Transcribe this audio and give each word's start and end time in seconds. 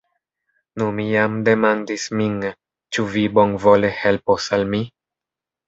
Nu, 0.79 0.87
mi 0.99 1.05
jam 1.09 1.35
demandis 1.49 2.07
min, 2.23 2.35
ĉu 2.97 3.07
vi 3.13 3.27
bonvole 3.39 3.95
helpos 4.01 4.51
al 4.61 4.69
mi? 4.77 4.85